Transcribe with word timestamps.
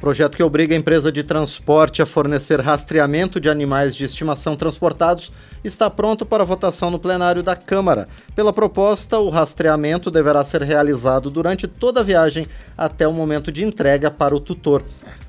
Projeto 0.00 0.36
que 0.36 0.42
obriga 0.42 0.74
a 0.74 0.78
empresa 0.78 1.10
de 1.10 1.22
transporte 1.22 2.02
a 2.02 2.06
fornecer 2.06 2.60
rastreamento 2.60 3.40
de 3.40 3.48
animais 3.48 3.96
de 3.96 4.04
estimação 4.04 4.54
transportados 4.54 5.32
está 5.64 5.88
pronto 5.88 6.26
para 6.26 6.44
votação 6.44 6.90
no 6.90 6.98
plenário 6.98 7.42
da 7.42 7.56
Câmara. 7.56 8.06
Pela 8.34 8.52
proposta, 8.52 9.18
o 9.18 9.30
rastreamento 9.30 10.10
deverá 10.10 10.44
ser 10.44 10.60
realizado 10.62 11.30
durante 11.30 11.66
toda 11.66 12.00
a 12.00 12.04
viagem 12.04 12.46
até 12.76 13.08
o 13.08 13.12
momento 13.12 13.50
de 13.50 13.64
entrega 13.64 14.10
para 14.10 14.36
o 14.36 14.40
tutor. 14.40 14.84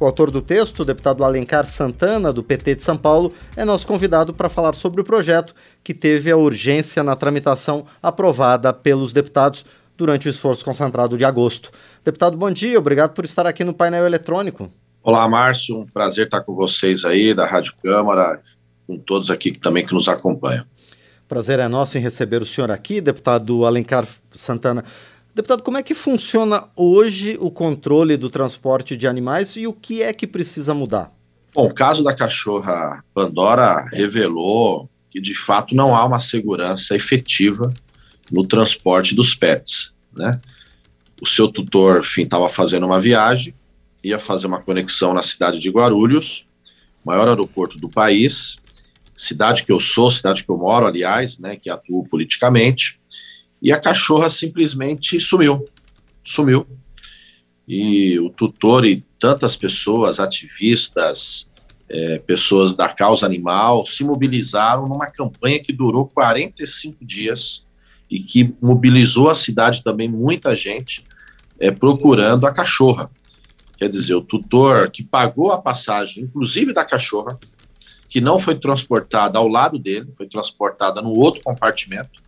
O 0.00 0.04
autor 0.04 0.30
do 0.30 0.42
texto, 0.42 0.80
o 0.80 0.84
deputado 0.84 1.24
Alencar 1.24 1.64
Santana, 1.64 2.32
do 2.32 2.42
PT 2.42 2.76
de 2.76 2.82
São 2.82 2.96
Paulo, 2.96 3.32
é 3.56 3.64
nosso 3.64 3.86
convidado 3.86 4.32
para 4.34 4.48
falar 4.48 4.74
sobre 4.74 5.00
o 5.00 5.04
projeto, 5.04 5.54
que 5.82 5.94
teve 5.94 6.30
a 6.30 6.36
urgência 6.36 7.02
na 7.02 7.16
tramitação 7.16 7.86
aprovada 8.02 8.72
pelos 8.72 9.12
deputados 9.12 9.64
durante 9.98 10.28
o 10.28 10.30
esforço 10.30 10.64
concentrado 10.64 11.18
de 11.18 11.24
agosto. 11.24 11.72
Deputado, 12.04 12.36
bom 12.36 12.50
dia, 12.52 12.78
obrigado 12.78 13.12
por 13.12 13.24
estar 13.24 13.46
aqui 13.46 13.64
no 13.64 13.74
painel 13.74 14.06
eletrônico. 14.06 14.72
Olá, 15.02 15.28
Márcio, 15.28 15.80
um 15.80 15.86
prazer 15.86 16.26
estar 16.26 16.40
com 16.42 16.54
vocês 16.54 17.04
aí 17.04 17.34
da 17.34 17.44
Rádio 17.44 17.74
Câmara, 17.82 18.40
com 18.86 18.96
todos 18.96 19.28
aqui 19.28 19.58
também 19.58 19.84
que 19.84 19.92
nos 19.92 20.08
acompanham. 20.08 20.64
Prazer 21.26 21.58
é 21.58 21.66
nosso 21.66 21.98
em 21.98 22.00
receber 22.00 22.40
o 22.40 22.46
senhor 22.46 22.70
aqui, 22.70 23.00
deputado 23.00 23.66
Alencar 23.66 24.06
Santana. 24.30 24.84
Deputado, 25.34 25.62
como 25.62 25.78
é 25.78 25.82
que 25.82 25.94
funciona 25.94 26.64
hoje 26.76 27.36
o 27.40 27.50
controle 27.50 28.16
do 28.16 28.30
transporte 28.30 28.96
de 28.96 29.06
animais 29.06 29.56
e 29.56 29.66
o 29.66 29.72
que 29.72 30.00
é 30.00 30.12
que 30.12 30.26
precisa 30.26 30.72
mudar? 30.74 31.12
Bom, 31.52 31.66
o 31.66 31.74
caso 31.74 32.04
da 32.04 32.14
cachorra 32.14 33.02
Pandora 33.12 33.84
revelou 33.92 34.88
que 35.10 35.20
de 35.20 35.34
fato 35.34 35.74
não 35.74 35.94
há 35.94 36.04
uma 36.04 36.20
segurança 36.20 36.94
efetiva 36.94 37.72
no 38.30 38.46
transporte 38.46 39.14
dos 39.14 39.34
pets, 39.34 39.94
né? 40.12 40.40
O 41.20 41.26
seu 41.26 41.48
tutor, 41.48 42.00
enfim, 42.00 42.22
estava 42.22 42.48
fazendo 42.48 42.86
uma 42.86 43.00
viagem, 43.00 43.54
ia 44.04 44.18
fazer 44.18 44.46
uma 44.46 44.60
conexão 44.60 45.12
na 45.12 45.22
cidade 45.22 45.58
de 45.58 45.70
Guarulhos, 45.70 46.46
maior 47.04 47.28
aeroporto 47.28 47.78
do 47.78 47.88
país, 47.88 48.56
cidade 49.16 49.64
que 49.64 49.72
eu 49.72 49.80
sou, 49.80 50.10
cidade 50.10 50.44
que 50.44 50.50
eu 50.50 50.56
moro, 50.56 50.86
aliás, 50.86 51.38
né, 51.38 51.56
que 51.56 51.68
atuo 51.68 52.06
politicamente, 52.06 53.00
e 53.60 53.72
a 53.72 53.80
cachorra 53.80 54.30
simplesmente 54.30 55.18
sumiu, 55.20 55.68
sumiu. 56.22 56.66
E 57.66 58.18
o 58.20 58.30
tutor 58.30 58.84
e 58.84 59.04
tantas 59.18 59.56
pessoas, 59.56 60.20
ativistas, 60.20 61.50
é, 61.88 62.18
pessoas 62.18 62.74
da 62.74 62.88
causa 62.88 63.26
animal, 63.26 63.84
se 63.84 64.04
mobilizaram 64.04 64.88
numa 64.88 65.10
campanha 65.10 65.62
que 65.62 65.72
durou 65.72 66.06
45 66.06 67.04
dias, 67.04 67.66
e 68.10 68.20
que 68.20 68.54
mobilizou 68.60 69.28
a 69.28 69.34
cidade 69.34 69.82
também, 69.82 70.08
muita 70.08 70.54
gente, 70.54 71.04
é, 71.58 71.70
procurando 71.70 72.46
a 72.46 72.52
cachorra. 72.52 73.10
Quer 73.76 73.88
dizer, 73.88 74.14
o 74.14 74.22
tutor 74.22 74.90
que 74.90 75.04
pagou 75.04 75.52
a 75.52 75.60
passagem, 75.60 76.24
inclusive 76.24 76.72
da 76.72 76.84
cachorra, 76.84 77.38
que 78.08 78.20
não 78.20 78.38
foi 78.38 78.54
transportada 78.54 79.38
ao 79.38 79.46
lado 79.46 79.78
dele, 79.78 80.10
foi 80.12 80.26
transportada 80.26 81.02
no 81.02 81.10
outro 81.10 81.42
compartimento, 81.42 82.22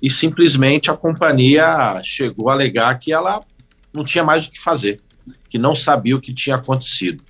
e 0.00 0.08
simplesmente 0.10 0.90
a 0.90 0.96
companhia 0.96 2.00
chegou 2.04 2.48
a 2.48 2.52
alegar 2.52 2.98
que 2.98 3.12
ela 3.12 3.42
não 3.92 4.04
tinha 4.04 4.22
mais 4.22 4.46
o 4.46 4.52
que 4.52 4.60
fazer, 4.60 5.00
que 5.48 5.58
não 5.58 5.74
sabia 5.74 6.16
o 6.16 6.20
que 6.20 6.34
tinha 6.34 6.56
acontecido. 6.56 7.24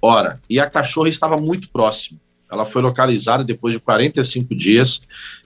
Ora, 0.00 0.40
e 0.50 0.58
a 0.58 0.68
cachorra 0.68 1.08
estava 1.08 1.36
muito 1.36 1.70
próxima. 1.70 2.20
Ela 2.50 2.66
foi 2.66 2.82
localizada 2.82 3.44
depois 3.44 3.72
de 3.72 3.80
45 3.80 4.54
dias 4.54 5.00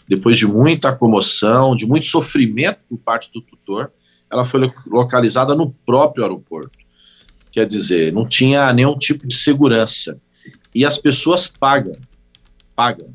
depois 0.08 0.38
de 0.38 0.46
muita 0.46 0.94
comoção, 0.94 1.74
de 1.74 1.86
muito 1.86 2.06
sofrimento 2.06 2.78
por 2.88 2.98
parte 2.98 3.30
do 3.32 3.40
tutor, 3.40 3.92
ela 4.30 4.44
foi 4.44 4.72
localizada 4.86 5.54
no 5.54 5.70
próprio 5.84 6.24
aeroporto. 6.24 6.78
Quer 7.50 7.66
dizer, 7.66 8.12
não 8.12 8.28
tinha 8.28 8.72
nenhum 8.72 8.96
tipo 8.96 9.26
de 9.26 9.34
segurança. 9.34 10.20
E 10.74 10.84
as 10.84 10.98
pessoas 10.98 11.48
pagam, 11.48 11.96
pagam 12.74 13.12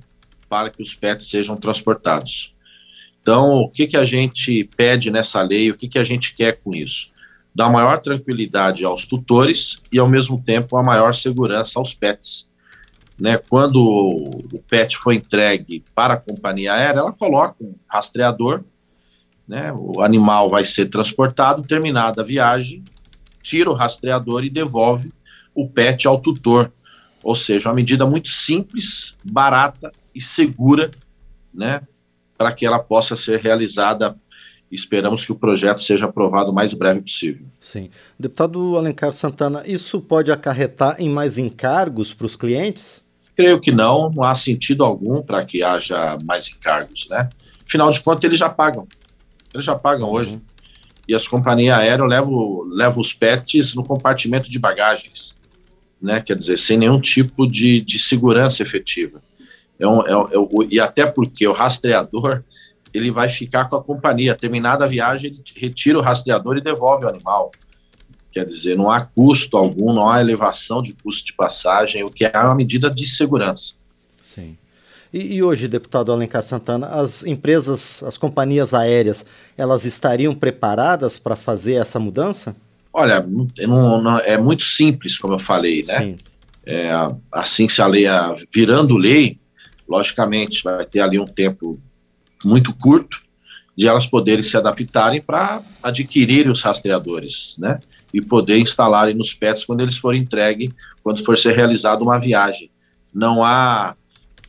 para 0.50 0.70
que 0.70 0.82
os 0.82 0.96
pets 0.96 1.30
sejam 1.30 1.56
transportados. 1.56 2.54
Então, 3.22 3.60
o 3.60 3.70
que, 3.70 3.88
que 3.88 3.96
a 3.96 4.04
gente 4.04 4.68
pede 4.76 5.12
nessa 5.12 5.42
lei, 5.42 5.70
o 5.70 5.78
que, 5.78 5.88
que 5.88 6.00
a 6.00 6.04
gente 6.04 6.36
quer 6.36 6.60
com 6.62 6.76
isso? 6.76 7.12
Dar 7.54 7.70
maior 7.70 8.00
tranquilidade 8.00 8.84
aos 8.84 9.06
tutores 9.06 9.80
e, 9.92 10.00
ao 10.00 10.10
mesmo 10.10 10.42
tempo, 10.42 10.76
a 10.76 10.84
maior 10.84 11.14
segurança 11.14 11.80
aos 11.80 11.94
pets 11.94 12.51
né, 13.22 13.38
quando 13.38 13.78
o 13.78 14.64
PET 14.68 14.98
foi 14.98 15.14
entregue 15.14 15.86
para 15.94 16.16
a 16.16 16.18
companhia 16.18 16.74
aérea, 16.74 17.02
ela 17.02 17.14
coloca 17.14 17.56
um 17.62 17.76
rastreador, 17.88 18.64
né, 19.48 19.72
o 19.72 20.02
animal 20.02 20.50
vai 20.50 20.66
ser 20.66 20.88
transportado, 20.88 21.62
terminada 21.62 22.24
a 22.24 22.26
viagem, 22.26 22.84
tira 23.44 23.70
o 23.70 23.76
rastreador 23.76 24.44
e 24.44 24.50
devolve 24.50 25.14
o 25.54 25.70
PET 25.70 26.08
ao 26.08 26.20
tutor. 26.20 26.72
Ou 27.22 27.36
seja, 27.36 27.70
uma 27.70 27.76
medida 27.76 28.08
muito 28.08 28.30
simples, 28.30 29.16
barata 29.24 29.92
e 30.16 30.20
segura, 30.20 30.90
né, 31.54 31.84
para 32.36 32.52
que 32.52 32.66
ela 32.66 32.80
possa 32.80 33.16
ser 33.16 33.40
realizada. 33.40 34.18
Esperamos 34.72 35.24
que 35.24 35.32
o 35.32 35.36
projeto 35.36 35.80
seja 35.80 36.08
aprovado 36.08 36.50
o 36.50 36.56
mais 36.56 36.74
breve 36.74 37.02
possível. 37.02 37.46
Sim. 37.60 37.92
Deputado 38.18 38.78
Alencar 38.78 39.14
Santana, 39.14 39.62
isso 39.68 40.02
pode 40.02 40.32
acarretar 40.32 40.96
em 41.00 41.10
mais 41.10 41.38
encargos 41.38 42.16
para 42.16 42.26
os 42.26 42.36
clientes? 42.36 43.04
Creio 43.42 43.60
que 43.60 43.72
não, 43.72 44.12
não 44.12 44.24
há 44.24 44.36
sentido 44.36 44.84
algum 44.84 45.20
para 45.20 45.44
que 45.44 45.64
haja 45.64 46.16
mais 46.24 46.48
encargos, 46.48 47.08
né? 47.10 47.28
Afinal 47.68 47.90
de 47.90 48.00
contas, 48.00 48.24
eles 48.24 48.38
já 48.38 48.48
pagam. 48.48 48.88
Eles 49.52 49.66
já 49.66 49.76
pagam 49.76 50.10
uhum. 50.10 50.14
hoje. 50.14 50.40
E 51.08 51.16
as 51.16 51.28
companhias 51.28 51.76
aéreas 51.76 52.08
levam, 52.08 52.62
levam 52.70 53.02
os 53.02 53.14
pets 53.14 53.74
no 53.74 53.84
compartimento 53.84 54.48
de 54.48 54.60
bagagens, 54.60 55.34
né? 56.00 56.22
Quer 56.22 56.38
dizer, 56.38 56.60
sem 56.60 56.78
nenhum 56.78 57.02
tipo 57.02 57.48
de, 57.48 57.82
de 57.82 57.98
segurança 57.98 58.62
efetiva. 58.62 59.20
É 59.80 59.88
um, 59.88 60.06
é, 60.06 60.12
é, 60.12 60.68
e 60.70 60.80
até 60.80 61.08
porque 61.08 61.48
o 61.48 61.52
rastreador 61.52 62.44
ele 62.94 63.10
vai 63.10 63.28
ficar 63.28 63.66
com 63.66 63.76
a 63.76 63.84
companhia. 63.84 64.36
Terminada 64.36 64.86
a 64.86 64.88
viagem, 64.88 65.32
ele 65.32 65.42
retira 65.56 65.98
o 65.98 66.02
rastreador 66.04 66.58
e 66.58 66.62
devolve 66.62 67.06
o 67.06 67.10
animal. 67.10 67.50
Quer 68.32 68.46
dizer, 68.46 68.78
não 68.78 68.90
há 68.90 69.02
custo 69.02 69.58
algum, 69.58 69.94
não 69.94 70.10
há 70.10 70.22
elevação 70.22 70.82
de 70.82 70.94
custo 70.94 71.26
de 71.26 71.34
passagem, 71.34 72.04
o 72.04 72.10
que 72.10 72.26
é 72.26 72.32
uma 72.34 72.56
medida 72.56 72.90
de 72.90 73.06
segurança. 73.06 73.76
Sim. 74.22 74.58
E, 75.14 75.36
e, 75.36 75.44
hoje, 75.44 75.68
deputado 75.68 76.12
Alencar 76.12 76.42
Santana, 76.42 76.88
as 76.88 77.24
empresas, 77.24 78.02
as 78.04 78.18
companhias 78.18 78.74
aéreas, 78.74 79.26
elas 79.58 79.84
estariam 79.84 80.34
preparadas 80.34 81.20
para 81.20 81.36
fazer 81.36 81.74
essa 81.74 82.00
mudança? 82.00 82.56
Olha, 82.94 83.26
não, 83.68 84.02
não, 84.02 84.20
é 84.20 84.38
muito 84.38 84.64
simples, 84.64 85.18
como 85.18 85.34
eu 85.34 85.40
falei, 85.40 85.84
né? 85.86 86.00
Sim. 86.00 86.18
É, 86.66 86.92
assim 87.32 87.68
que 87.68 87.74
se 87.74 87.82
a 87.82 87.88
lei, 87.88 88.06
virando 88.54 88.96
lei, 88.96 89.38
logicamente 89.88 90.64
vai 90.64 90.86
ter 90.86 91.02
ali 91.02 91.20
um 91.20 91.26
tempo 91.26 91.80
muito 92.46 92.74
curto 92.74 93.22
de 93.76 93.88
elas 93.88 94.06
poderem 94.06 94.44
se 94.44 94.56
adaptarem 94.56 95.22
para 95.22 95.62
adquirir 95.82 96.48
os 96.48 96.62
rastreadores, 96.62 97.56
né? 97.58 97.80
E 98.14 98.22
poder 98.22 98.58
instalarem 98.58 99.16
nos 99.16 99.34
pets 99.34 99.66
quando 99.66 99.82
eles 99.82 99.98
forem 99.98 100.22
entregues, 100.22 100.70
quando 101.04 101.24
for 101.24 101.38
ser 101.38 101.56
realizada 101.56 102.04
uma 102.04 102.20
viagem. 102.20 102.70
Não 103.14 103.44
há 103.44 103.96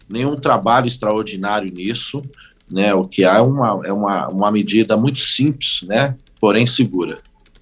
nenhum 0.09 0.37
trabalho 0.37 0.87
extraordinário 0.87 1.73
nisso, 1.73 2.23
né? 2.71 2.95
O 2.95 3.07
que 3.07 3.25
há 3.25 3.37
é 3.37 3.41
uma, 3.41 3.81
é 3.85 3.93
uma, 3.93 4.29
uma 4.29 4.53
medida 4.53 4.97
muito 4.97 5.21
simples, 5.21 5.83
né? 5.83 6.17
Porém 6.41 6.67
segura 6.67 7.19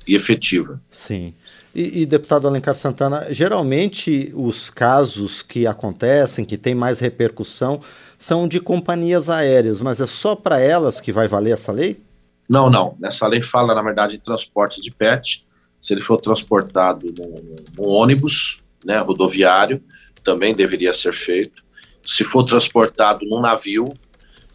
e 0.06 0.14
efetiva. 0.14 0.80
Sim. 0.90 1.34
E, 1.74 2.02
e, 2.02 2.06
deputado 2.06 2.48
Alencar 2.48 2.74
Santana, 2.74 3.26
geralmente 3.30 4.32
os 4.34 4.70
casos 4.70 5.40
que 5.40 5.66
acontecem, 5.66 6.44
que 6.44 6.58
têm 6.58 6.74
mais 6.74 6.98
repercussão, 6.98 7.80
são 8.18 8.48
de 8.48 8.60
companhias 8.60 9.30
aéreas, 9.30 9.80
mas 9.80 10.00
é 10.00 10.06
só 10.06 10.34
para 10.34 10.58
elas 10.58 11.00
que 11.00 11.12
vai 11.12 11.28
valer 11.28 11.54
essa 11.54 11.70
lei? 11.70 12.02
Não, 12.48 12.68
não. 12.68 12.96
Nessa 12.98 13.26
lei 13.28 13.40
fala, 13.40 13.74
na 13.74 13.82
verdade, 13.82 14.16
de 14.16 14.22
transporte 14.24 14.80
de 14.80 14.90
pet, 14.90 15.46
se 15.80 15.94
ele 15.94 16.02
for 16.02 16.20
transportado 16.20 17.06
num, 17.16 17.88
ônibus, 17.88 18.62
né, 18.84 18.98
rodoviário, 18.98 19.82
também 20.22 20.54
deveria 20.54 20.92
ser 20.92 21.14
feito. 21.14 21.62
Se 22.02 22.22
for 22.22 22.44
transportado 22.44 23.24
num 23.26 23.40
navio, 23.40 23.94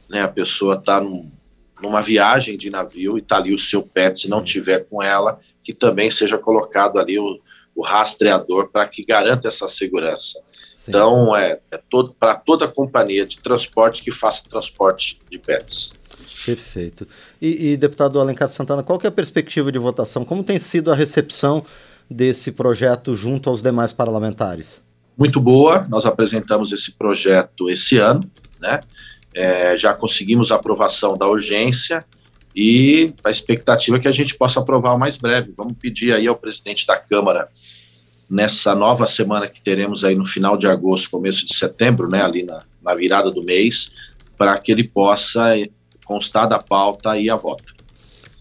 né, 0.07 0.21
a 0.21 0.27
pessoa 0.27 0.75
está 0.75 1.01
num, 1.01 1.31
numa 1.81 2.01
viagem 2.01 2.55
de 2.55 2.69
navio 2.69 3.17
e 3.17 3.21
está 3.21 3.37
ali 3.37 3.53
o 3.53 3.59
seu 3.59 3.81
pet, 3.81 4.19
se 4.19 4.29
não 4.29 4.43
tiver 4.43 4.85
com 4.87 5.01
ela, 5.01 5.39
que 5.63 5.73
também 5.73 6.11
seja 6.11 6.37
colocado 6.37 6.99
ali 6.99 7.17
o, 7.17 7.39
o 7.75 7.81
rastreador 7.81 8.69
para 8.71 8.87
que 8.87 9.03
garanta 9.03 9.47
essa 9.47 9.67
segurança. 9.67 10.39
Sim. 10.73 10.91
Então, 10.91 11.35
é, 11.35 11.59
é 11.71 11.77
todo, 11.89 12.13
para 12.13 12.35
toda 12.35 12.67
companhia 12.67 13.25
de 13.25 13.39
transporte 13.39 14.03
que 14.03 14.11
faça 14.11 14.47
transporte 14.47 15.19
de 15.29 15.39
pets. 15.39 15.93
Perfeito. 16.45 17.07
E, 17.41 17.71
e, 17.71 17.77
deputado 17.77 18.19
Alencar 18.19 18.49
Santana, 18.49 18.83
qual 18.83 18.99
que 18.99 19.05
é 19.05 19.09
a 19.09 19.11
perspectiva 19.11 19.71
de 19.71 19.79
votação? 19.79 20.25
Como 20.25 20.43
tem 20.43 20.59
sido 20.59 20.91
a 20.91 20.95
recepção 20.95 21.65
desse 22.09 22.51
projeto 22.51 23.13
junto 23.15 23.49
aos 23.49 23.61
demais 23.61 23.93
parlamentares? 23.93 24.83
Muito 25.17 25.39
boa, 25.39 25.85
nós 25.89 26.05
apresentamos 26.05 26.71
esse 26.71 26.91
projeto 26.91 27.69
esse 27.69 27.97
ano, 27.97 28.29
né? 28.59 28.81
É, 29.33 29.77
já 29.77 29.93
conseguimos 29.93 30.51
a 30.51 30.55
aprovação 30.55 31.17
da 31.17 31.27
urgência 31.27 32.05
e 32.55 33.13
a 33.23 33.29
expectativa 33.29 33.97
é 33.97 33.99
que 33.99 34.07
a 34.07 34.13
gente 34.13 34.37
possa 34.37 34.61
aprovar 34.61 34.93
o 34.93 34.99
mais 34.99 35.17
breve. 35.17 35.53
Vamos 35.55 35.73
pedir 35.73 36.13
aí 36.13 36.25
ao 36.25 36.37
presidente 36.37 36.87
da 36.87 36.95
Câmara 36.95 37.49
nessa 38.29 38.73
nova 38.73 39.05
semana 39.05 39.47
que 39.47 39.61
teremos 39.61 40.03
aí 40.03 40.15
no 40.15 40.25
final 40.25 40.57
de 40.57 40.67
agosto, 40.67 41.11
começo 41.11 41.45
de 41.45 41.53
setembro, 41.53 42.07
né, 42.09 42.21
ali 42.21 42.43
na, 42.43 42.63
na 42.81 42.95
virada 42.95 43.29
do 43.29 43.43
mês, 43.43 43.91
para 44.37 44.57
que 44.57 44.71
ele 44.71 44.83
possa 44.85 45.53
constar 46.05 46.47
da 46.47 46.59
pauta 46.59 47.17
e 47.17 47.29
a 47.29 47.35
voto. 47.35 47.75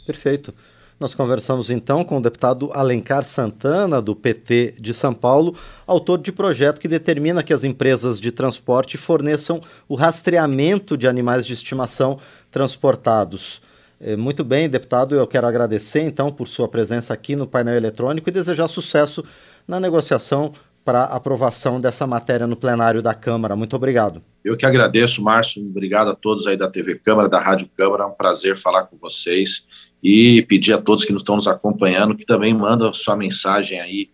Perfeito. 0.07 0.55
Nós 1.01 1.13
conversamos 1.13 1.71
então 1.71 2.05
com 2.05 2.19
o 2.19 2.23
deputado 2.23 2.71
Alencar 2.73 3.25
Santana, 3.25 4.01
do 4.01 4.15
PT 4.15 4.77
de 4.79 4.95
São 4.95 5.13
Paulo, 5.13 5.57
autor 5.87 6.19
de 6.19 6.31
projeto 6.31 6.81
que 6.81 6.87
determina 6.87 7.43
que 7.43 7.53
as 7.53 7.65
empresas 7.65 8.21
de 8.21 8.31
transporte 8.31 8.97
forneçam 8.97 9.61
o 9.89 9.97
rastreamento 9.97 10.97
de 10.97 11.09
animais 11.09 11.45
de 11.45 11.53
estimação 11.53 12.19
transportados. 12.49 13.61
É, 14.01 14.17
muito 14.17 14.45
bem, 14.45 14.69
deputado, 14.69 15.17
eu 15.17 15.27
quero 15.27 15.47
agradecer 15.47 16.03
então 16.03 16.31
por 16.31 16.47
sua 16.47 16.69
presença 16.69 17.13
aqui 17.13 17.35
no 17.35 17.47
painel 17.47 17.75
eletrônico 17.75 18.29
e 18.29 18.33
desejar 18.33 18.69
sucesso 18.69 19.25
na 19.67 19.81
negociação 19.81 20.53
para 20.85 21.05
aprovação 21.05 21.81
dessa 21.81 22.07
matéria 22.07 22.47
no 22.47 22.57
plenário 22.57 23.01
da 23.01 23.15
Câmara. 23.15 23.57
Muito 23.57 23.75
obrigado. 23.75 24.23
Eu 24.45 24.57
que 24.57 24.67
agradeço, 24.67 25.23
Márcio. 25.23 25.65
Obrigado 25.65 26.11
a 26.11 26.15
todos 26.15 26.47
aí 26.47 26.57
da 26.57 26.69
TV 26.69 26.97
Câmara, 26.97 27.29
da 27.29 27.41
Rádio 27.41 27.69
Câmara. 27.77 28.05
É 28.05 28.07
um 28.07 28.13
prazer 28.13 28.57
falar 28.57 28.85
com 28.85 28.97
vocês 28.99 29.67
e 30.03 30.43
pedir 30.43 30.75
a 30.75 30.79
todos 30.79 31.05
que 31.05 31.13
estão 31.15 31.37
nos 31.37 31.49
acompanhando 31.49 32.15
que 32.15 32.27
também 32.27 32.53
mandam 32.53 32.93
sua 32.93 33.17
mensagem 33.17 33.81
aí 33.81 34.11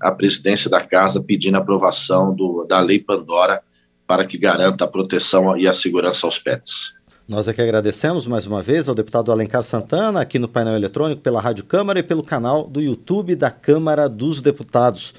à 0.00 0.10
presidência 0.10 0.70
da 0.70 0.80
casa 0.80 1.22
pedindo 1.22 1.56
a 1.56 1.60
aprovação 1.60 2.34
do, 2.34 2.64
da 2.64 2.80
Lei 2.80 2.98
Pandora 2.98 3.60
para 4.06 4.26
que 4.26 4.38
garanta 4.38 4.84
a 4.84 4.88
proteção 4.88 5.56
e 5.56 5.68
a 5.68 5.74
segurança 5.74 6.26
aos 6.26 6.38
pets. 6.38 6.94
Nós 7.26 7.48
aqui 7.48 7.62
agradecemos 7.62 8.26
mais 8.26 8.44
uma 8.44 8.62
vez 8.62 8.86
ao 8.86 8.94
deputado 8.94 9.32
Alencar 9.32 9.62
Santana, 9.62 10.20
aqui 10.20 10.38
no 10.38 10.46
painel 10.46 10.76
eletrônico, 10.76 11.22
pela 11.22 11.40
Rádio 11.40 11.64
Câmara 11.64 11.98
e 11.98 12.02
pelo 12.02 12.22
canal 12.22 12.66
do 12.66 12.82
YouTube 12.82 13.34
da 13.34 13.50
Câmara 13.50 14.10
dos 14.10 14.42
Deputados. 14.42 15.14